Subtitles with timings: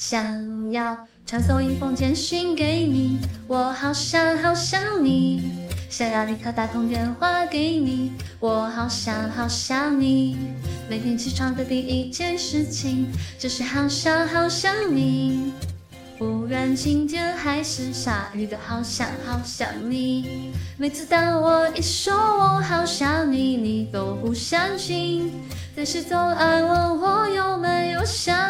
[0.00, 0.96] 想要
[1.26, 5.42] 传送一封简讯给你，我好想好想你，
[5.90, 10.38] 想要立刻打通电话给你，我好想好想你。
[10.88, 15.52] 每天起床的第一件事情就是好想好想你。
[16.18, 20.50] 不论晴天还是下雨，都好想好想你。
[20.78, 25.30] 每次当我一说我好想你，你都不相信，
[25.76, 28.49] 但是总爱问我有没有想。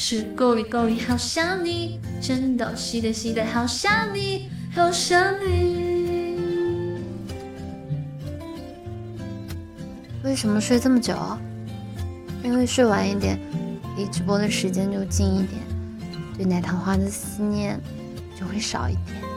[0.00, 7.00] 是故意故意好想你，真的吸的吸的好想你，好想你。
[10.22, 11.16] 为什么睡这么久？
[12.44, 13.40] 因为睡晚一点，
[13.96, 15.60] 离直播的时间就近一点，
[16.36, 17.76] 对奶糖花的思念
[18.38, 19.27] 就会少一点。